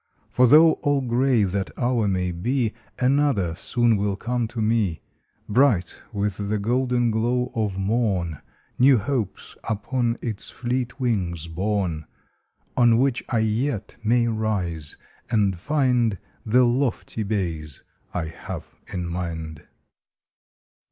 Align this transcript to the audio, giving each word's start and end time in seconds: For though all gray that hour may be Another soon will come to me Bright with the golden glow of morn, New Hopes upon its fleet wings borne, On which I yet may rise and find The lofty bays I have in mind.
For 0.31 0.47
though 0.47 0.71
all 0.81 1.01
gray 1.01 1.43
that 1.43 1.69
hour 1.77 2.07
may 2.07 2.31
be 2.31 2.73
Another 2.97 3.53
soon 3.53 3.97
will 3.97 4.15
come 4.15 4.47
to 4.47 4.59
me 4.59 4.99
Bright 5.47 6.01
with 6.11 6.37
the 6.49 6.57
golden 6.57 7.11
glow 7.11 7.51
of 7.53 7.77
morn, 7.77 8.41
New 8.79 8.97
Hopes 8.97 9.55
upon 9.69 10.17
its 10.19 10.49
fleet 10.49 10.99
wings 10.99 11.47
borne, 11.47 12.07
On 12.75 12.97
which 12.97 13.23
I 13.29 13.37
yet 13.41 13.95
may 14.03 14.27
rise 14.27 14.97
and 15.29 15.55
find 15.55 16.17
The 16.47 16.63
lofty 16.65 17.21
bays 17.21 17.83
I 18.11 18.25
have 18.25 18.71
in 18.91 19.05
mind. 19.07 19.67